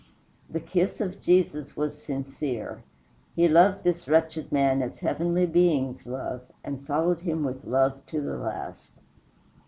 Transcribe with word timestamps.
The 0.49 0.59
kiss 0.59 0.99
of 0.99 1.21
Jesus 1.21 1.77
was 1.77 2.01
sincere; 2.01 2.81
he 3.35 3.47
loved 3.47 3.83
this 3.83 4.07
wretched 4.07 4.51
man 4.51 4.81
as 4.81 4.97
heavenly 4.97 5.45
beings 5.45 6.07
love, 6.07 6.41
and 6.63 6.87
followed 6.87 7.19
him 7.19 7.43
with 7.43 7.65
love 7.65 8.03
to 8.07 8.19
the 8.19 8.35
last. 8.39 8.93